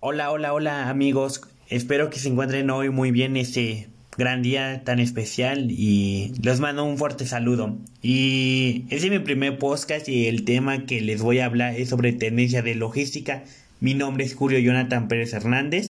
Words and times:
Hola, 0.00 0.30
hola, 0.30 0.54
hola 0.54 0.90
amigos. 0.90 1.40
Espero 1.68 2.08
que 2.08 2.20
se 2.20 2.28
encuentren 2.28 2.70
hoy 2.70 2.88
muy 2.88 3.10
bien 3.10 3.36
este 3.36 3.88
gran 4.16 4.42
día 4.42 4.84
tan 4.84 5.00
especial 5.00 5.72
y 5.72 6.34
les 6.40 6.60
mando 6.60 6.84
un 6.84 6.98
fuerte 6.98 7.26
saludo. 7.26 7.76
Y 8.00 8.84
este 8.90 9.06
es 9.06 9.10
mi 9.10 9.18
primer 9.18 9.58
podcast 9.58 10.08
y 10.08 10.28
el 10.28 10.44
tema 10.44 10.86
que 10.86 11.00
les 11.00 11.20
voy 11.20 11.40
a 11.40 11.46
hablar 11.46 11.74
es 11.74 11.88
sobre 11.88 12.12
tendencia 12.12 12.62
de 12.62 12.76
logística. 12.76 13.42
Mi 13.80 13.94
nombre 13.94 14.24
es 14.24 14.36
Julio 14.36 14.60
Jonathan 14.60 15.08
Pérez 15.08 15.32
Hernández. 15.32 15.88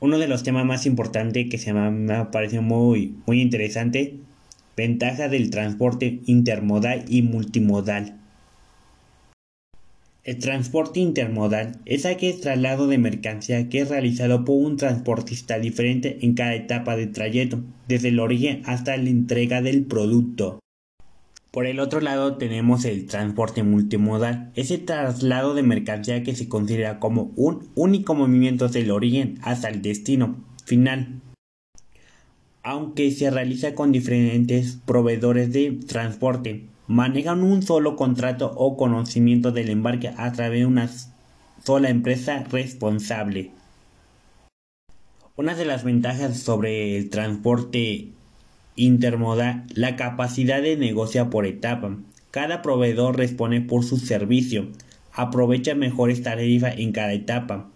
Uno 0.00 0.18
de 0.18 0.28
los 0.28 0.42
temas 0.42 0.64
más 0.64 0.86
importantes 0.86 1.50
que 1.50 1.58
se 1.58 1.74
me 1.74 2.14
ha 2.14 2.30
parecido 2.30 2.62
muy, 2.62 3.16
muy 3.26 3.42
interesante, 3.42 4.14
ventaja 4.78 5.28
del 5.28 5.50
transporte 5.50 6.20
intermodal 6.24 7.04
y 7.06 7.20
multimodal. 7.20 8.18
El 10.28 10.40
transporte 10.40 11.00
intermodal 11.00 11.80
es 11.86 12.04
aquel 12.04 12.38
traslado 12.38 12.86
de 12.86 12.98
mercancía 12.98 13.70
que 13.70 13.80
es 13.80 13.88
realizado 13.88 14.44
por 14.44 14.56
un 14.62 14.76
transportista 14.76 15.58
diferente 15.58 16.18
en 16.20 16.34
cada 16.34 16.54
etapa 16.54 16.96
del 16.96 17.12
trayecto, 17.12 17.62
desde 17.88 18.08
el 18.08 18.20
origen 18.20 18.60
hasta 18.66 18.94
la 18.98 19.08
entrega 19.08 19.62
del 19.62 19.86
producto. 19.86 20.60
Por 21.50 21.64
el 21.64 21.80
otro 21.80 22.02
lado 22.02 22.36
tenemos 22.36 22.84
el 22.84 23.06
transporte 23.06 23.62
multimodal, 23.62 24.52
ese 24.54 24.76
traslado 24.76 25.54
de 25.54 25.62
mercancía 25.62 26.22
que 26.22 26.36
se 26.36 26.46
considera 26.46 26.98
como 27.00 27.32
un 27.34 27.70
único 27.74 28.14
movimiento 28.14 28.66
desde 28.66 28.80
el 28.80 28.90
origen 28.90 29.38
hasta 29.40 29.70
el 29.70 29.80
destino 29.80 30.44
final. 30.66 31.22
Aunque 32.62 33.12
se 33.12 33.30
realiza 33.30 33.74
con 33.74 33.92
diferentes 33.92 34.78
proveedores 34.84 35.54
de 35.54 35.78
transporte, 35.86 36.66
manejan 36.88 37.42
un 37.42 37.62
solo 37.62 37.96
contrato 37.96 38.50
o 38.56 38.78
conocimiento 38.78 39.52
del 39.52 39.68
embarque 39.68 40.10
a 40.16 40.32
través 40.32 40.60
de 40.60 40.66
una 40.66 40.90
sola 41.62 41.90
empresa 41.90 42.44
responsable. 42.50 43.50
Una 45.36 45.54
de 45.54 45.66
las 45.66 45.84
ventajas 45.84 46.38
sobre 46.38 46.96
el 46.96 47.10
transporte 47.10 48.08
intermodal, 48.74 49.64
la 49.74 49.96
capacidad 49.96 50.62
de 50.62 50.78
negociar 50.78 51.28
por 51.28 51.44
etapa. 51.44 51.98
Cada 52.30 52.62
proveedor 52.62 53.18
responde 53.18 53.60
por 53.60 53.84
su 53.84 53.98
servicio, 53.98 54.68
aprovecha 55.12 55.74
mejores 55.74 56.22
tarifas 56.22 56.78
en 56.78 56.92
cada 56.92 57.12
etapa, 57.12 57.68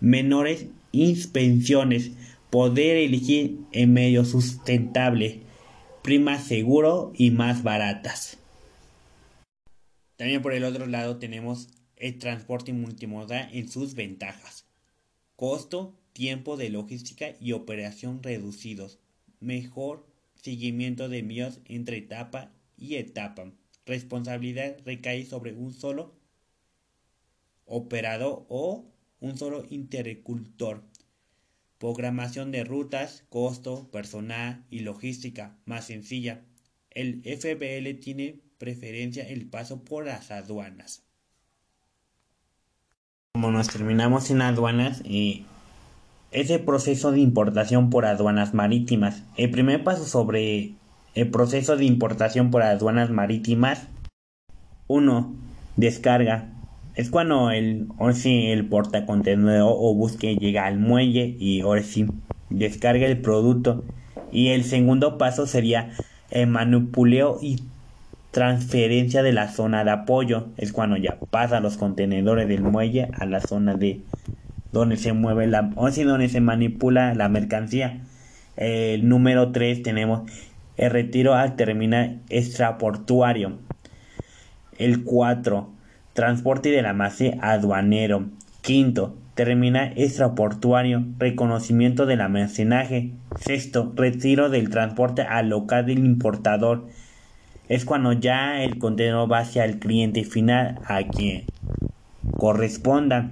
menores 0.00 0.66
inspecciones, 0.92 2.12
poder 2.50 2.98
elegir 2.98 3.58
en 3.72 3.92
medio 3.92 4.24
sustentable, 4.24 5.40
primas 6.02 6.44
seguro 6.44 7.12
y 7.16 7.32
más 7.32 7.64
baratas. 7.64 8.38
También 10.16 10.42
por 10.42 10.52
el 10.52 10.64
otro 10.64 10.86
lado 10.86 11.18
tenemos 11.18 11.68
el 11.96 12.18
transporte 12.18 12.72
multimodal 12.72 13.48
en 13.52 13.68
sus 13.68 13.94
ventajas. 13.94 14.66
Costo, 15.36 15.98
tiempo 16.12 16.56
de 16.56 16.70
logística 16.70 17.34
y 17.40 17.52
operación 17.52 18.22
reducidos. 18.22 18.98
Mejor 19.40 20.06
seguimiento 20.34 21.08
de 21.08 21.18
envíos 21.18 21.60
entre 21.64 21.98
etapa 21.98 22.52
y 22.76 22.96
etapa. 22.96 23.50
Responsabilidad 23.86 24.76
recae 24.84 25.24
sobre 25.24 25.52
un 25.52 25.72
solo 25.72 26.14
operador 27.66 28.46
o 28.48 28.86
un 29.20 29.36
solo 29.36 29.64
intercultor. 29.70 30.84
Programación 31.78 32.50
de 32.50 32.64
rutas, 32.64 33.24
costo, 33.28 33.90
personal 33.90 34.64
y 34.70 34.80
logística 34.80 35.58
más 35.64 35.86
sencilla. 35.86 36.44
El 36.94 37.22
FBL 37.24 38.00
tiene 38.00 38.40
preferencia 38.56 39.26
el 39.28 39.46
paso 39.48 39.82
por 39.82 40.06
las 40.06 40.30
aduanas. 40.30 41.02
Como 43.32 43.50
nos 43.50 43.66
terminamos 43.68 44.30
en 44.30 44.42
aduanas, 44.42 45.02
eh, 45.04 45.42
ese 46.30 46.60
proceso 46.60 47.10
de 47.10 47.18
importación 47.18 47.90
por 47.90 48.06
aduanas 48.06 48.54
marítimas. 48.54 49.24
El 49.36 49.50
primer 49.50 49.82
paso 49.82 50.04
sobre 50.04 50.74
el 51.16 51.30
proceso 51.30 51.76
de 51.76 51.84
importación 51.84 52.52
por 52.52 52.62
aduanas 52.62 53.10
marítimas. 53.10 53.88
1. 54.86 55.34
Descarga. 55.76 56.52
Es 56.94 57.10
cuando 57.10 57.50
el, 57.50 57.88
o 57.98 58.12
si 58.12 58.46
el 58.46 58.68
portacontenedor 58.68 59.74
o 59.76 59.94
busque 59.94 60.36
llega 60.36 60.64
al 60.66 60.78
muelle 60.78 61.36
y 61.40 61.62
ahora 61.62 61.82
sí 61.82 62.06
descarga 62.50 63.06
el 63.06 63.20
producto. 63.20 63.82
Y 64.30 64.48
el 64.48 64.62
segundo 64.62 65.18
paso 65.18 65.48
sería 65.48 65.90
el 66.30 66.46
manipuleo 66.48 67.38
y 67.40 67.62
transferencia 68.30 69.22
de 69.22 69.32
la 69.32 69.48
zona 69.48 69.84
de 69.84 69.92
apoyo. 69.92 70.48
Es 70.56 70.72
cuando 70.72 70.96
ya 70.96 71.18
pasa 71.30 71.60
los 71.60 71.76
contenedores 71.76 72.48
del 72.48 72.62
muelle 72.62 73.08
a 73.14 73.26
la 73.26 73.40
zona 73.40 73.74
de 73.74 74.00
donde 74.72 74.96
se 74.96 75.12
mueve 75.12 75.46
la, 75.46 75.70
o 75.76 75.90
si 75.90 76.02
donde 76.02 76.28
se 76.28 76.40
manipula 76.40 77.14
la 77.14 77.28
mercancía. 77.28 78.00
El 78.56 79.08
número 79.08 79.52
3 79.52 79.82
tenemos 79.82 80.28
el 80.76 80.90
retiro 80.90 81.34
al 81.34 81.56
terminal 81.56 82.20
extraportuario. 82.28 83.58
El 84.78 85.04
4, 85.04 85.70
transporte 86.12 86.70
de 86.70 86.82
la 86.82 86.92
masa 86.92 87.24
aduanero. 87.40 88.26
Quinto, 88.62 89.16
terminal 89.34 89.92
extraportuario, 89.96 91.04
reconocimiento 91.18 92.06
del 92.06 92.20
almacenaje. 92.20 93.12
Sexto, 93.40 93.92
retiro 93.96 94.48
del 94.48 94.70
transporte 94.70 95.22
al 95.22 95.48
local 95.48 95.86
del 95.86 95.98
importador 95.98 96.86
es 97.68 97.84
cuando 97.84 98.12
ya 98.12 98.62
el 98.62 98.78
contenedor 98.78 99.30
va 99.30 99.38
hacia 99.38 99.64
el 99.64 99.78
cliente 99.78 100.24
final 100.24 100.78
a 100.86 101.02
quien 101.04 101.44
corresponda. 102.36 103.30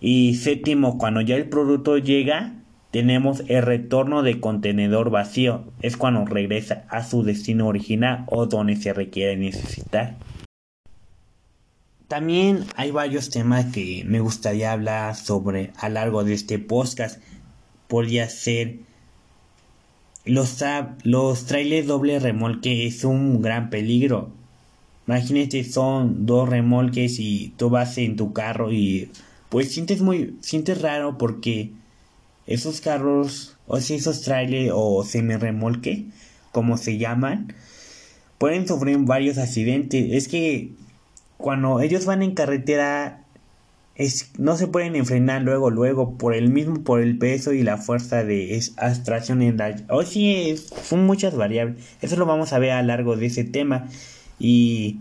Y 0.00 0.36
séptimo, 0.36 0.98
cuando 0.98 1.20
ya 1.20 1.36
el 1.36 1.48
producto 1.48 1.98
llega, 1.98 2.54
tenemos 2.90 3.42
el 3.48 3.62
retorno 3.62 4.22
de 4.22 4.40
contenedor 4.40 5.10
vacío. 5.10 5.64
Es 5.82 5.96
cuando 5.96 6.24
regresa 6.24 6.84
a 6.88 7.02
su 7.02 7.22
destino 7.22 7.66
original 7.66 8.24
o 8.26 8.46
donde 8.46 8.76
se 8.76 8.92
requiere 8.92 9.36
necesitar. 9.36 10.16
También 12.08 12.64
hay 12.74 12.90
varios 12.90 13.28
temas 13.28 13.66
que 13.66 14.02
me 14.06 14.20
gustaría 14.20 14.72
hablar 14.72 15.14
sobre 15.14 15.72
a 15.76 15.90
lo 15.90 15.94
largo 15.96 16.24
de 16.24 16.32
este 16.32 16.58
podcast. 16.58 17.20
Podría 17.86 18.30
ser 18.30 18.78
los, 20.24 20.62
los 21.02 21.44
trailers 21.44 21.86
doble 21.86 22.18
remolque 22.18 22.86
es 22.86 23.04
un 23.04 23.42
gran 23.42 23.68
peligro. 23.68 24.30
Imagínate, 25.06 25.64
son 25.64 26.24
dos 26.24 26.48
remolques 26.48 27.18
y 27.18 27.52
tú 27.58 27.68
vas 27.68 27.98
en 27.98 28.16
tu 28.16 28.32
carro 28.32 28.72
y 28.72 29.10
pues 29.50 29.72
sientes 29.72 30.00
muy, 30.00 30.36
sientes 30.40 30.80
raro 30.80 31.18
porque 31.18 31.72
esos 32.46 32.80
carros, 32.80 33.56
o 33.66 33.80
si 33.80 33.94
esos 33.94 34.22
trailers 34.22 34.72
o 34.74 35.04
semi 35.04 35.36
remolque, 35.36 36.06
como 36.52 36.78
se 36.78 36.96
llaman, 36.96 37.52
pueden 38.38 38.66
sufrir 38.66 38.96
varios 39.00 39.36
accidentes. 39.36 40.12
Es 40.12 40.28
que 40.28 40.72
cuando 41.38 41.80
ellos 41.80 42.04
van 42.04 42.22
en 42.22 42.34
carretera 42.34 43.24
es, 43.94 44.32
no 44.38 44.56
se 44.56 44.66
pueden 44.66 44.94
enfrenar 44.96 45.42
luego, 45.42 45.70
luego, 45.70 46.18
por 46.18 46.34
el 46.34 46.50
mismo, 46.50 46.82
por 46.84 47.00
el 47.00 47.16
peso 47.18 47.52
y 47.52 47.62
la 47.62 47.78
fuerza 47.78 48.22
de 48.22 48.60
abstracción 48.76 49.42
en 49.42 49.56
la... 49.56 49.74
O 49.88 50.02
sí, 50.02 50.56
son 50.84 51.06
muchas 51.06 51.36
variables. 51.36 51.84
Eso 52.02 52.16
lo 52.16 52.26
vamos 52.26 52.52
a 52.52 52.58
ver 52.58 52.72
a 52.72 52.82
lo 52.82 52.88
largo 52.88 53.16
de 53.16 53.26
ese 53.26 53.44
tema. 53.44 53.88
Y 54.38 55.00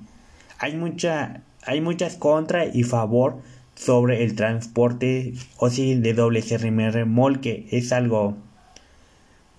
hay 0.59 0.75
mucha, 0.75 1.41
hay 1.63 1.81
muchas 1.81 2.15
contra 2.15 2.65
y 2.65 2.83
favor 2.83 3.41
sobre 3.75 4.23
el 4.23 4.35
transporte 4.35 5.33
o 5.57 5.69
sí 5.69 5.95
de 5.95 6.13
doble 6.13 6.41
CRM 6.41 7.39
que 7.39 7.67
Es 7.71 7.91
algo 7.91 8.35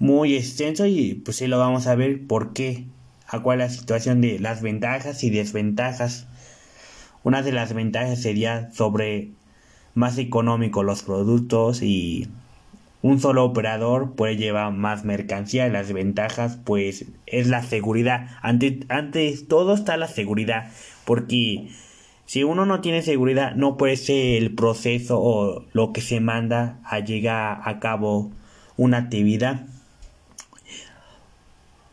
muy 0.00 0.36
extenso 0.36 0.86
y 0.86 1.14
pues 1.14 1.36
sí 1.36 1.46
lo 1.46 1.58
vamos 1.58 1.86
a 1.86 1.94
ver 1.94 2.26
por 2.26 2.52
qué. 2.52 2.86
A 3.28 3.40
cuál 3.40 3.58
la 3.58 3.68
situación 3.68 4.20
de 4.20 4.38
las 4.38 4.62
ventajas 4.62 5.22
y 5.22 5.30
desventajas 5.30 6.26
una 7.24 7.42
de 7.42 7.52
las 7.52 7.74
ventajas 7.74 8.22
sería 8.22 8.70
sobre 8.72 9.30
más 9.94 10.18
económico 10.18 10.82
los 10.82 11.02
productos 11.02 11.82
y 11.82 12.28
un 13.02 13.20
solo 13.20 13.44
operador 13.44 14.14
puede 14.14 14.36
llevar 14.36 14.72
más 14.72 15.04
mercancía. 15.04 15.68
Las 15.68 15.92
ventajas 15.92 16.58
pues 16.64 17.06
es 17.26 17.48
la 17.48 17.62
seguridad. 17.62 18.28
Ante, 18.42 18.80
antes 18.88 19.48
todo 19.48 19.74
está 19.74 19.96
la 19.96 20.08
seguridad 20.08 20.70
porque 21.04 21.68
si 22.26 22.44
uno 22.44 22.66
no 22.66 22.80
tiene 22.80 23.02
seguridad 23.02 23.54
no 23.54 23.76
puede 23.76 23.96
ser 23.96 24.42
el 24.42 24.54
proceso 24.54 25.20
o 25.20 25.64
lo 25.72 25.92
que 25.92 26.00
se 26.00 26.20
manda 26.20 26.78
a 26.84 27.00
llegar 27.00 27.60
a 27.64 27.78
cabo 27.78 28.30
una 28.76 28.98
actividad. 28.98 29.66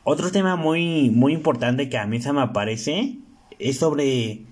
Otro 0.03 0.31
tema 0.31 0.55
muy, 0.55 1.09
muy 1.09 1.33
importante 1.33 1.89
que 1.89 1.97
a 1.97 2.05
mí 2.05 2.21
se 2.21 2.31
me 2.31 2.41
aparece 2.41 3.17
es 3.57 3.79
sobre 3.79 4.45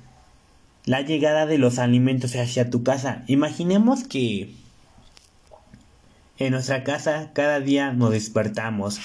la 0.86 1.02
llegada 1.02 1.46
de 1.46 1.58
los 1.58 1.80
alimentos 1.80 2.36
hacia 2.36 2.70
tu 2.70 2.84
casa. 2.84 3.24
Imaginemos 3.28 4.04
que 4.04 4.54
en 6.38 6.52
nuestra 6.52 6.84
casa 6.84 7.32
cada 7.34 7.60
día 7.60 7.94
nos 7.94 8.12
despertamos. 8.12 9.00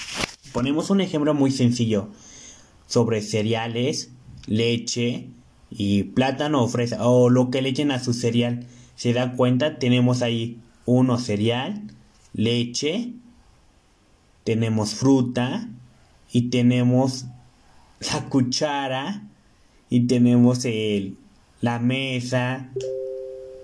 Ponemos 0.51 0.89
un 0.89 1.01
ejemplo 1.01 1.33
muy 1.33 1.51
sencillo 1.51 2.09
sobre 2.87 3.21
cereales, 3.21 4.11
leche 4.47 5.29
y 5.69 6.03
plátano 6.03 6.63
o 6.63 6.67
fresa 6.67 7.07
o 7.07 7.29
lo 7.29 7.51
que 7.51 7.61
le 7.61 7.69
echen 7.69 7.91
a 7.91 7.99
su 7.99 8.13
cereal. 8.13 8.65
se 8.95 9.13
da 9.13 9.33
cuenta, 9.33 9.79
tenemos 9.79 10.21
ahí 10.21 10.59
uno 10.85 11.17
cereal, 11.17 11.83
leche, 12.33 13.13
tenemos 14.43 14.95
fruta 14.95 15.69
y 16.33 16.49
tenemos 16.49 17.25
la 18.11 18.27
cuchara 18.29 19.23
y 19.89 20.07
tenemos 20.07 20.65
el, 20.65 21.15
la 21.61 21.79
mesa, 21.79 22.69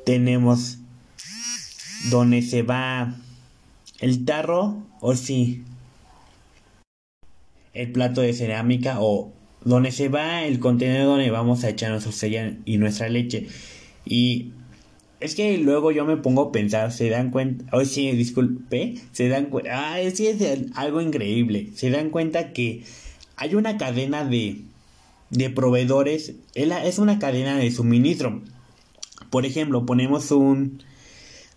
tenemos 0.06 0.80
donde 2.10 2.42
se 2.42 2.62
va. 2.62 3.16
El 4.00 4.26
tarro 4.26 4.84
o 5.02 5.16
sí. 5.16 5.64
El 7.74 7.92
plato 7.92 8.22
de 8.22 8.34
cerámica 8.34 8.98
o 9.00 9.32
donde 9.64 9.92
se 9.92 10.10
va 10.10 10.46
el 10.46 10.60
contenedor 10.60 11.18
donde 11.18 11.32
vamos 11.32 11.64
a 11.64 11.70
echar 11.70 11.92
nuestro 11.92 12.12
cereal 12.12 12.60
y 12.66 12.78
nuestra 12.78 13.10
leche. 13.10 13.48
Y 14.06 14.52
es 15.20 15.34
que 15.34 15.58
luego 15.58 15.92
yo 15.92 16.06
me 16.06 16.18
pongo 16.18 16.44
a 16.44 16.52
pensar, 16.52 16.92
se 16.92 17.10
dan 17.10 17.32
cuenta, 17.32 17.66
hoy 17.76 17.86
sí, 17.86 18.12
disculpe, 18.12 18.96
se 19.12 19.28
dan 19.28 19.46
cuenta, 19.46 19.94
ah, 19.94 20.00
es 20.00 20.22
algo 20.76 21.02
increíble, 21.02 21.72
se 21.74 21.90
dan 21.90 22.12
cuenta 22.12 22.54
que 22.54 22.84
hay 23.36 23.56
una 23.56 23.78
cadena 23.78 24.24
de, 24.24 24.62
de 25.30 25.50
proveedores, 25.50 26.34
es 26.54 27.00
una 27.00 27.20
cadena 27.20 27.58
de 27.58 27.72
suministro. 27.72 28.42
Por 29.30 29.46
ejemplo, 29.46 29.86
ponemos 29.86 30.32
un, 30.32 30.84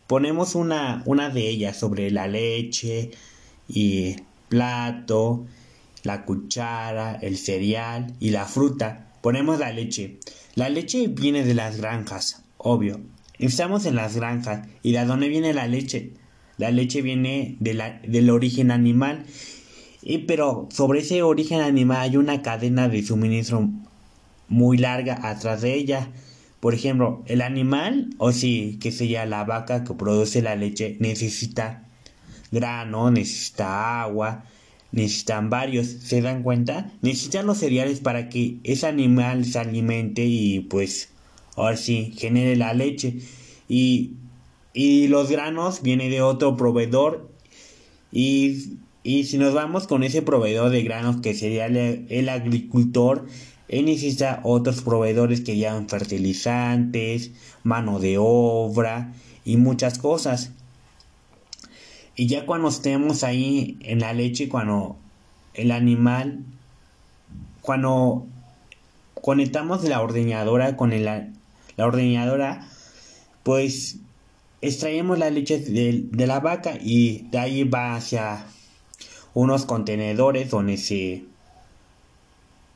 ponemos 0.07 0.55
una, 0.55 1.03
una 1.07 1.31
de 1.31 1.49
ellas 1.49 1.77
sobre 1.77 2.11
la 2.11 2.27
leche 2.27 3.11
y 3.69 4.17
plato, 4.49 5.47
la 6.03 6.25
cuchara, 6.25 7.15
el 7.15 7.37
cereal 7.37 8.15
y 8.19 8.31
la 8.31 8.47
fruta. 8.47 9.13
Ponemos 9.21 9.59
la 9.59 9.73
leche. 9.73 10.19
La 10.55 10.69
leche 10.69 11.09
viene 11.09 11.45
de 11.45 11.55
las 11.55 11.77
granjas, 11.77 12.43
obvio. 12.57 13.01
Estamos 13.39 13.87
en 13.87 13.95
las 13.95 14.17
granjas. 14.17 14.67
¿Y 14.83 14.93
de 14.93 15.05
dónde 15.05 15.29
viene 15.29 15.55
la 15.55 15.67
leche? 15.67 16.13
La 16.57 16.71
leche 16.71 17.03
viene 17.03 17.57
de 17.61 17.75
la, 17.75 18.01
del 18.07 18.31
origen 18.31 18.71
animal. 18.71 19.25
Y, 20.09 20.21
pero 20.21 20.67
sobre 20.73 21.01
ese 21.01 21.23
origen 21.23 21.61
animal 21.61 21.99
hay 21.99 22.17
una 22.17 22.41
cadena 22.41 22.89
de 22.89 23.03
suministro 23.03 23.69
muy 24.49 24.79
larga 24.79 25.21
atrás 25.23 25.61
de 25.61 25.75
ella. 25.75 26.09
Por 26.61 26.73
ejemplo, 26.73 27.23
el 27.27 27.43
animal, 27.43 28.09
o 28.17 28.33
sí, 28.33 28.79
que 28.81 28.91
sería 28.91 29.27
la 29.27 29.45
vaca 29.45 29.85
que 29.85 29.93
produce 29.93 30.41
la 30.41 30.57
leche, 30.57 30.97
necesita 30.99 31.87
grano, 32.51 33.11
necesita 33.11 34.01
agua, 34.01 34.45
necesitan 34.93 35.51
varios, 35.51 35.87
¿se 35.87 36.23
dan 36.23 36.43
cuenta? 36.43 36.91
Necesitan 37.03 37.45
los 37.45 37.59
cereales 37.59 38.01
para 38.01 38.31
que 38.31 38.57
ese 38.65 38.87
animal 38.87 39.45
se 39.45 39.59
alimente 39.59 40.25
y 40.25 40.61
pues 40.61 41.11
ahora 41.55 41.77
sí 41.77 42.15
genere 42.17 42.57
la 42.57 42.73
leche. 42.73 43.19
Y, 43.69 44.15
y 44.73 45.09
los 45.09 45.31
granos 45.31 45.83
viene 45.83 46.09
de 46.09 46.23
otro 46.23 46.57
proveedor 46.57 47.31
y, 48.11 48.79
y, 49.03 49.25
si 49.25 49.39
nos 49.39 49.55
vamos 49.55 49.87
con 49.87 50.03
ese 50.03 50.23
proveedor 50.23 50.71
de 50.71 50.83
granos 50.83 51.21
que 51.21 51.35
sería 51.35 51.67
el, 51.67 52.29
agricultor, 52.29 53.27
él 53.69 53.85
necesita 53.85 54.41
otros 54.43 54.83
proveedores 54.83 55.41
que 55.41 55.57
llevan 55.57 55.89
fertilizantes, 55.89 57.31
mano 57.63 57.99
de 58.01 58.17
obra 58.19 59.13
y 59.45 59.57
muchas 59.57 59.99
cosas. 59.99 60.53
Y 62.17 62.27
ya 62.27 62.47
cuando 62.47 62.69
estemos 62.69 63.23
ahí 63.25 63.79
en 63.81 64.01
la 64.01 64.13
leche, 64.13 64.49
cuando 64.49 64.97
el 65.55 65.71
animal, 65.71 66.45
cuando 67.61 68.27
conectamos 69.15 69.85
la 69.85 70.01
ordeñadora 70.01 70.77
con 70.77 70.91
la 71.03 71.31
ordeñadora, 71.77 72.69
pues 73.43 73.99
extraemos 74.61 75.19
la 75.19 75.31
leche 75.31 75.59
de, 75.59 76.07
de, 76.11 76.27
la 76.27 76.41
vaca 76.41 76.77
y 76.81 77.29
de 77.31 77.39
ahí 77.39 77.65
va 77.65 77.95
hacia 77.95 78.45
unos 79.35 79.65
contenedores 79.65 80.51
donde 80.51 80.77
se 80.77 81.25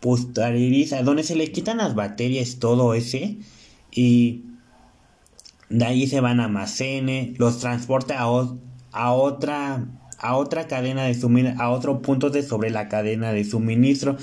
posterioriza, 0.00 1.02
donde 1.02 1.22
se 1.22 1.36
le 1.36 1.52
quitan 1.52 1.78
las 1.78 1.94
bacterias, 1.94 2.56
todo 2.58 2.94
ese, 2.94 3.36
y 3.90 4.42
de 5.68 5.84
ahí 5.84 6.06
se 6.06 6.20
van 6.20 6.40
a 6.40 6.46
almacenes, 6.46 7.38
los 7.38 7.58
transporta 7.58 8.20
a, 8.20 8.48
a 8.92 9.12
otra 9.12 9.86
a 10.18 10.36
otra 10.36 10.68
cadena 10.68 11.02
de 11.04 11.14
suministro, 11.14 11.62
a 11.62 11.70
otro 11.70 12.00
punto 12.00 12.30
de 12.30 12.42
sobre 12.42 12.70
la 12.70 12.88
cadena 12.88 13.32
de 13.32 13.44
suministro, 13.44 14.16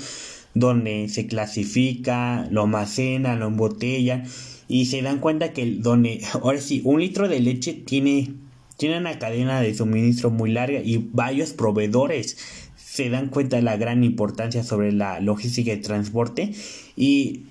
donde 0.54 1.08
se 1.08 1.26
clasifica, 1.26 2.48
lo 2.50 2.62
almacena, 2.62 3.36
lo 3.36 3.48
embotella 3.48 4.24
y 4.66 4.86
se 4.86 5.02
dan 5.02 5.18
cuenta 5.18 5.52
que 5.52 5.66
donde 5.66 6.22
ahora 6.32 6.60
sí 6.60 6.80
un 6.84 7.00
litro 7.00 7.28
de 7.28 7.40
leche 7.40 7.74
tiene 7.74 8.32
tiene 8.80 8.96
una 8.96 9.18
cadena 9.18 9.60
de 9.60 9.74
suministro 9.74 10.30
muy 10.30 10.52
larga 10.52 10.80
y 10.82 10.96
varios 11.12 11.52
proveedores 11.52 12.38
se 12.76 13.10
dan 13.10 13.28
cuenta 13.28 13.56
de 13.56 13.62
la 13.62 13.76
gran 13.76 14.04
importancia 14.04 14.64
sobre 14.64 14.90
la 14.90 15.20
logística 15.20 15.70
de 15.70 15.76
transporte. 15.76 16.54
Y 16.96 17.42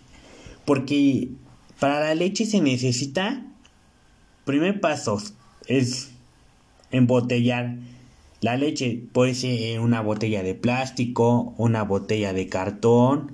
porque 0.66 1.30
para 1.80 2.00
la 2.00 2.16
leche 2.16 2.48
se 2.48 2.62
necesita 2.62 3.46
primer 4.44 4.82
paso 4.82 5.22
es 5.68 6.10
embotellar 6.90 7.76
la 8.42 8.58
leche. 8.58 9.00
Puede 9.14 9.36
ser 9.36 9.82
una 9.82 10.02
botella 10.02 10.42
de 10.42 10.56
plástico 10.56 11.54
una 11.60 11.84
botella 11.84 12.34
de 12.34 12.48
cartón 12.48 13.34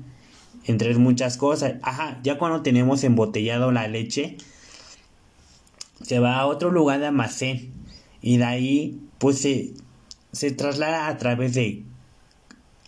entre 0.66 0.94
muchas 0.96 1.38
cosas. 1.38 1.76
Ajá 1.82 2.20
ya 2.24 2.38
cuando 2.38 2.62
tenemos 2.62 3.06
embotellado 3.06 3.72
la 3.72 3.88
leche 3.88 4.36
se 6.02 6.20
va 6.20 6.40
a 6.40 6.46
otro 6.46 6.72
lugar 6.72 7.00
de 7.00 7.06
almacén 7.06 7.85
y 8.26 8.38
de 8.38 8.44
ahí 8.44 9.00
pues 9.20 9.38
se, 9.38 9.76
se 10.32 10.50
traslada 10.50 11.08
a 11.08 11.18
través 11.18 11.54
de 11.54 11.84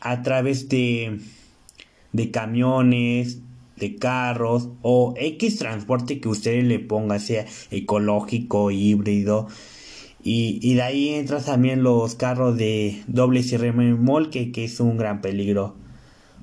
a 0.01 0.23
través 0.23 0.67
de, 0.67 1.19
de 2.11 2.31
camiones, 2.31 3.41
de 3.75 3.97
carros 3.97 4.69
o 4.81 5.13
X 5.15 5.57
transporte 5.57 6.19
que 6.19 6.27
usted 6.27 6.63
le 6.63 6.79
ponga, 6.79 7.19
sea 7.19 7.45
ecológico, 7.69 8.71
híbrido. 8.71 9.47
Y, 10.23 10.59
y 10.63 10.73
de 10.73 10.81
ahí 10.81 11.09
entran 11.09 11.45
también 11.45 11.83
los 11.83 12.15
carros 12.15 12.57
de 12.57 13.03
doble 13.05 13.43
cierre 13.43 13.71
remolque, 13.71 14.51
que 14.51 14.65
es 14.65 14.79
un 14.79 14.97
gran 14.97 15.21
peligro 15.21 15.75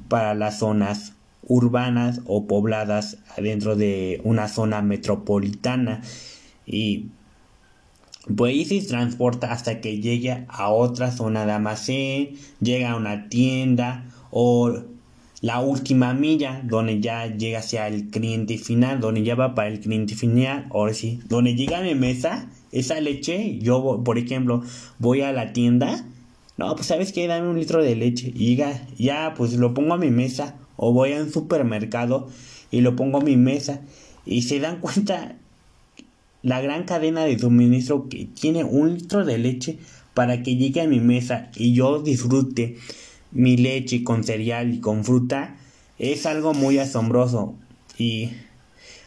para 0.09 0.35
las 0.35 0.61
zonas 0.61 1.15
urbanas 1.43 2.21
o 2.27 2.47
pobladas 2.47 3.19
dentro 3.39 3.75
de 3.75 4.21
una 4.23 4.47
zona 4.47 4.83
metropolitana. 4.83 6.01
Y 6.65 7.09
pues 8.37 8.69
se 8.69 8.81
transporta 8.83 9.53
hasta 9.53 9.81
que 9.81 10.01
llegue 10.01 10.47
a 10.49 10.71
otra 10.71 11.11
zona 11.11 11.45
de 11.47 11.53
almacén, 11.53 12.31
llega 12.61 12.93
a 12.93 12.97
una 12.97 13.29
tienda 13.29 14.07
o 14.31 14.83
la 15.41 15.61
última 15.61 16.15
milla 16.15 16.63
donde 16.65 17.01
ya 17.01 17.27
llega 17.27 17.59
hacia 17.59 17.87
el 17.87 18.09
cliente 18.09 18.57
final, 18.57 19.01
donde 19.01 19.23
ya 19.23 19.35
va 19.35 19.55
para 19.55 19.69
el 19.69 19.81
cliente 19.81 20.15
final, 20.15 20.67
ahora 20.71 20.95
sí, 20.95 21.21
donde 21.29 21.55
llega 21.55 21.79
a 21.79 21.83
mi 21.83 21.95
mesa 21.95 22.49
esa 22.73 22.99
leche, 23.01 23.59
yo 23.59 24.03
por 24.05 24.17
ejemplo 24.17 24.63
voy 24.99 25.21
a 25.21 25.33
la 25.33 25.53
tienda, 25.53 26.07
no, 26.57 26.75
pues 26.75 26.87
sabes 26.87 27.13
que 27.13 27.27
dame 27.27 27.49
un 27.49 27.59
litro 27.59 27.83
de 27.83 27.95
leche 27.95 28.33
y 28.35 28.57
ya, 28.57 28.87
ya 28.97 29.35
pues 29.37 29.53
lo 29.55 29.75
pongo 29.75 29.95
a 29.95 29.99
mi 29.99 30.11
mesa 30.11 30.57
o 30.77 30.93
voy 30.93 31.13
a 31.13 31.23
un 31.23 31.31
supermercado 31.31 32.29
y 32.71 32.81
lo 32.81 32.97
pongo 32.97 33.19
a 33.19 33.21
mi 33.21 33.37
mesa 33.37 33.83
y 34.25 34.43
se 34.43 34.61
dan 34.61 34.81
cuenta 34.81 35.37
la 36.45 36.61
gran 36.61 36.85
cadena 36.85 37.25
de 37.25 37.39
suministro 37.39 38.09
que 38.09 38.27
tiene 38.27 38.63
un 38.65 38.95
litro 38.95 39.25
de 39.25 39.39
leche 39.39 39.79
para 40.13 40.43
que 40.43 40.57
llegue 40.57 40.83
a 40.83 40.87
mi 40.87 41.01
mesa 41.01 41.51
y 41.57 41.73
yo 41.73 42.03
disfrute 42.03 42.77
mi 43.33 43.57
leche 43.57 44.05
con 44.05 44.25
cereal 44.25 44.75
y 44.75 44.81
con 44.81 45.05
fruta 45.05 45.57
es 45.99 46.27
algo 46.27 46.53
muy 46.53 46.79
asombroso. 46.79 47.55
Y 47.99 48.31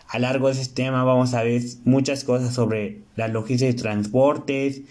a 0.09 0.17
largo 0.17 0.47
de 0.47 0.59
este 0.59 0.73
tema 0.73 1.03
vamos 1.03 1.35
a 1.35 1.43
ver 1.43 1.61
muchas 1.85 2.23
cosas 2.23 2.55
sobre 2.55 3.01
la 3.15 3.27
logística 3.27 3.71
de 3.71 3.77
transportes, 3.77 4.81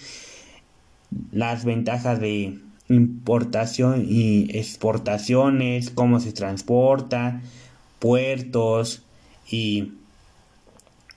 las 1.32 1.64
ventajas 1.64 2.20
de 2.20 2.58
importación 2.88 4.06
y 4.08 4.56
exportaciones, 4.56 5.90
cómo 5.90 6.20
se 6.20 6.32
transporta, 6.32 7.42
puertos 7.98 9.02
y 9.50 9.94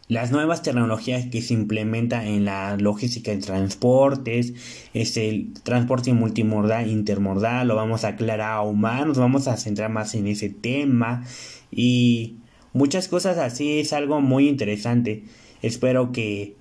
las 0.10 0.32
nuevas 0.32 0.64
tecnologías 0.64 1.28
que 1.28 1.44
se 1.44 1.54
implementan 1.54 2.26
en 2.26 2.44
la 2.44 2.76
logística 2.78 3.30
de 3.30 3.38
transportes, 3.38 4.54
es 4.96 5.16
el 5.18 5.54
transporte 5.62 6.12
multimodal, 6.14 6.90
intermodal, 6.90 7.68
lo 7.68 7.76
vamos 7.76 8.04
a 8.04 8.10
aclarar 8.10 8.54
aún 8.54 8.82
más, 8.82 9.06
nos 9.06 9.20
vamos 9.20 9.48
a 9.48 9.56
centrar 9.56 9.92
más 9.92 10.16
en 10.16 10.26
ese 10.26 10.50
tema 10.50 11.24
y 11.72 12.38
muchas 12.74 13.08
cosas 13.08 13.38
así, 13.38 13.80
es 13.80 13.94
algo 13.94 14.20
muy 14.20 14.50
interesante. 14.50 15.26
Espero 15.62 16.12
que 16.12 16.56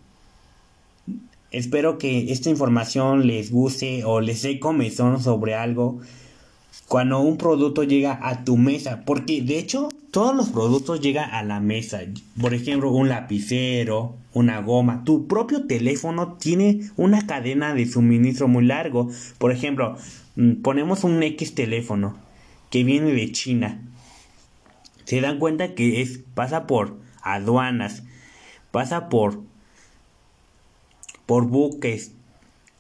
espero 1.51 1.97
que 1.97 2.31
esta 2.31 2.51
información 2.51 3.27
les 3.27 3.51
guste 3.51 4.05
o 4.05 4.21
les 4.21 4.43
dé 4.43 4.61
comezón 4.61 5.23
sobre 5.23 5.55
algo 5.55 6.01
cuando 6.87 7.21
un 7.21 7.39
producto 7.39 7.83
llega 7.83 8.19
a 8.23 8.45
tu 8.45 8.59
mesa, 8.59 9.05
porque 9.07 9.41
de 9.41 9.59
hecho 9.59 9.89
todos 10.11 10.35
los 10.35 10.49
productos 10.51 11.01
llegan 11.01 11.31
a 11.31 11.43
la 11.43 11.61
mesa. 11.61 12.01
Por 12.41 12.55
ejemplo, 12.55 12.91
un 12.91 13.09
lapicero, 13.09 14.17
una 14.33 14.61
goma. 14.61 15.05
Tu 15.05 15.27
propio 15.27 15.67
teléfono 15.67 16.35
tiene 16.35 16.81
una 16.97 17.27
cadena 17.27 17.75
de 17.75 17.87
suministro 17.87 18.49
muy 18.49 18.65
largo. 18.65 19.11
Por 19.39 19.53
ejemplo, 19.53 19.97
mm, 20.37 20.63
ponemos 20.63 21.05
un 21.05 21.23
X 21.23 21.55
teléfono 21.55 22.17
que 22.71 22.85
viene 22.85 23.13
de 23.13 23.33
China. 23.33 23.83
Se 25.05 25.21
dan 25.21 25.39
cuenta 25.39 25.75
que 25.75 26.03
es 26.03 26.21
pasa 26.35 26.67
por 26.67 26.99
aduanas, 27.23 28.03
pasa 28.71 29.09
por 29.09 29.43
por 31.27 31.47
buques, 31.47 32.13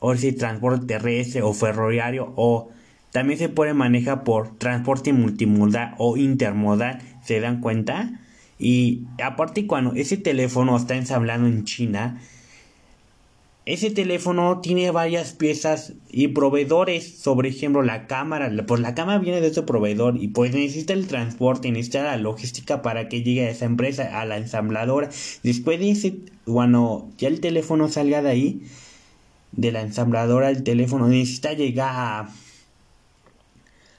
o 0.00 0.14
si 0.14 0.32
transporte 0.32 0.86
terrestre 0.86 1.42
o 1.42 1.52
ferroviario 1.52 2.32
o 2.36 2.70
también 3.10 3.38
se 3.38 3.48
puede 3.48 3.74
manejar 3.74 4.22
por 4.22 4.56
transporte 4.58 5.12
multimodal 5.12 5.94
o 5.98 6.16
intermodal, 6.16 7.00
¿se 7.28 7.40
dan 7.40 7.60
cuenta? 7.60 8.20
Y 8.58 9.02
aparte 9.22 9.66
cuando 9.66 9.92
ese 9.92 10.16
teléfono 10.16 10.76
está 10.78 10.96
ensamblado 10.96 11.46
en 11.46 11.64
China, 11.64 12.18
ese 13.66 13.90
teléfono 13.90 14.60
tiene 14.62 14.90
varias 14.90 15.34
piezas 15.34 15.92
y 16.10 16.28
proveedores, 16.28 17.18
sobre 17.18 17.50
ejemplo 17.50 17.82
la 17.82 18.06
cámara, 18.06 18.50
pues 18.66 18.80
la 18.80 18.94
cámara 18.94 19.18
viene 19.18 19.42
de 19.42 19.48
ese 19.48 19.62
proveedor 19.62 20.16
y 20.16 20.28
pues 20.28 20.54
necesita 20.54 20.94
el 20.94 21.06
transporte, 21.06 21.70
necesita 21.70 22.02
la 22.02 22.16
logística 22.16 22.80
para 22.80 23.10
que 23.10 23.22
llegue 23.22 23.46
a 23.46 23.50
esa 23.50 23.66
empresa, 23.66 24.18
a 24.18 24.24
la 24.24 24.38
ensambladora. 24.38 25.10
Después 25.42 25.78
de 25.78 25.90
ese, 25.90 26.16
cuando 26.46 27.10
ya 27.18 27.28
el 27.28 27.40
teléfono 27.40 27.88
salga 27.88 28.22
de 28.22 28.30
ahí, 28.30 28.62
de 29.52 29.70
la 29.70 29.82
ensambladora, 29.82 30.48
el 30.48 30.62
teléfono 30.62 31.06
necesita 31.08 31.52
llegar 31.52 31.90
a 31.94 32.30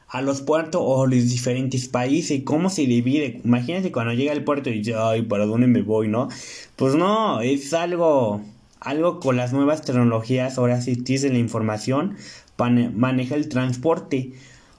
a 0.10 0.22
los 0.22 0.42
puertos 0.42 0.82
o 0.84 1.06
los 1.06 1.30
diferentes 1.30 1.88
países, 1.88 2.42
cómo 2.44 2.70
se 2.70 2.82
divide. 2.84 3.42
Imagínate 3.44 3.92
cuando 3.92 4.14
llega 4.14 4.32
al 4.32 4.44
puerto 4.44 4.70
y 4.70 4.80
dice, 4.80 4.96
ay, 4.98 5.22
¿para 5.22 5.46
dónde 5.46 5.68
me 5.68 5.84
voy, 5.84 6.08
no? 6.08 6.30
Pues 6.76 6.96
no, 6.96 7.42
es 7.42 7.74
algo, 7.74 8.42
algo 8.80 9.20
con 9.20 9.38
las 9.38 9.54
nuevas 9.54 9.84
tecnologías, 9.84 10.58
ahora 10.58 10.82
sí 10.82 10.96
tienes 10.96 11.32
la 11.32 11.38
información, 11.38 12.18
maneja 12.58 13.36
el 13.36 13.50
transporte. 13.50 14.34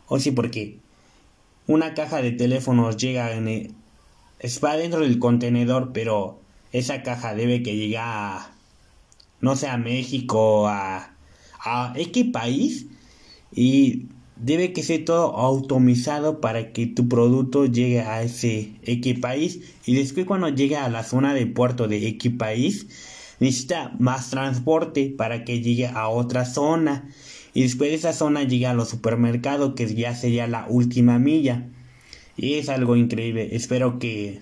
O 0.09 0.19
sí, 0.19 0.33
porque 0.33 0.79
una 1.69 1.95
caja 1.95 2.21
de 2.21 2.33
teléfonos 2.33 2.97
llega 2.97 3.33
en 3.33 3.47
el, 3.47 3.75
va 4.65 4.77
dentro 4.77 5.01
del 5.01 5.21
contenedor, 5.21 5.93
pero 5.93 6.41
esa 6.73 7.05
caja 7.05 7.37
debe 7.37 7.63
que 7.63 7.77
llegue 7.77 7.99
a, 7.99 8.51
no 9.41 9.55
sé, 9.55 9.69
a 9.69 9.77
México, 9.77 10.67
a, 10.67 11.13
a 11.61 11.93
X 11.97 12.27
país 12.33 12.87
y 13.53 14.07
debe 14.43 14.73
que 14.73 14.83
ser 14.83 15.05
todo 15.05 15.37
automatizado 15.37 16.41
para 16.41 16.73
que 16.73 16.87
tu 16.87 17.09
producto 17.09 17.67
llegue 17.67 18.01
a 18.01 18.23
ese 18.23 18.73
X 18.83 19.19
país 19.21 19.61
y 19.87 19.95
después 19.95 20.27
cuando 20.27 20.49
llegue 20.49 20.77
a 20.77 20.89
la 20.89 21.05
zona 21.05 21.35
de 21.35 21.47
puerto 21.47 21.89
de 21.89 22.07
X 22.09 22.33
país 22.39 22.87
necesita 23.39 23.93
más 23.99 24.31
transporte 24.31 25.13
para 25.17 25.45
que 25.45 25.61
llegue 25.61 25.87
a 25.87 26.09
otra 26.09 26.45
zona. 26.45 27.09
Y 27.53 27.63
después 27.63 27.91
de 27.91 27.97
esa 27.97 28.13
zona 28.13 28.45
llega 28.45 28.71
a 28.71 28.75
los 28.75 28.91
supermercados 28.91 29.75
que 29.75 29.93
ya 29.93 30.15
sería 30.15 30.47
la 30.47 30.67
última 30.69 31.19
milla. 31.19 31.67
Y 32.37 32.55
es 32.55 32.69
algo 32.69 32.97
increíble. 32.97 33.57
Espero 33.57 33.99
que 33.99 34.41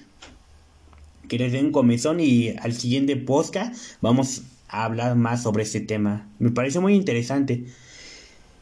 que 1.29 1.39
les 1.39 1.53
den 1.53 1.73
comezón 1.73 2.21
y 2.21 2.55
al 2.61 2.73
siguiente 2.73 3.15
podcast 3.17 3.75
vamos 4.01 4.43
a 4.69 4.85
hablar 4.85 5.15
más 5.15 5.43
sobre 5.43 5.63
este 5.63 5.81
tema. 5.81 6.27
Me 6.39 6.51
parece 6.51 6.81
muy 6.81 6.95
interesante 6.95 7.67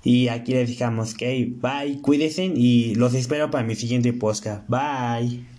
y 0.06 0.28
aquí 0.28 0.52
les 0.52 0.68
dejamos 0.68 1.14
que 1.14 1.52
bye, 1.60 2.00
cuídense 2.00 2.44
y 2.44 2.94
los 2.94 3.12
espero 3.14 3.50
para 3.50 3.64
mi 3.64 3.74
siguiente 3.74 4.12
podcast. 4.12 4.62
Bye. 4.68 5.55